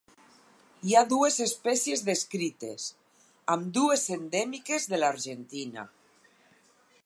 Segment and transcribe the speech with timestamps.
[0.91, 2.87] Hi ha dues espècies descrites,
[3.57, 5.89] ambdues endèmiques de l'Argentina.